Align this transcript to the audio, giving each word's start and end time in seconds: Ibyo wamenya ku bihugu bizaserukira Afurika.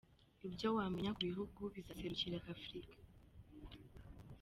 Ibyo 0.47 0.67
wamenya 0.77 1.11
ku 1.15 1.21
bihugu 1.29 1.59
bizaserukira 1.73 2.37
Afurika. 2.55 3.01